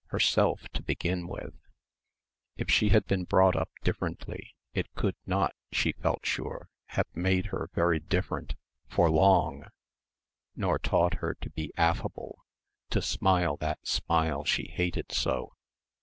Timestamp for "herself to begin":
0.07-1.27